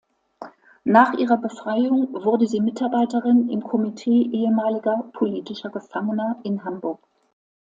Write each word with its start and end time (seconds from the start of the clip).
Nach 0.83 1.13
ihrer 1.13 1.37
Befreiung 1.37 2.11
wurde 2.11 2.47
sie 2.47 2.59
Mitarbeiterin 2.59 3.49
im 3.51 3.61
„Komitee 3.61 4.29
ehemaliger 4.31 5.11
politischer 5.13 5.69
Gefangener“ 5.69 6.39
in 6.43 6.63
Hamburg. 6.65 6.97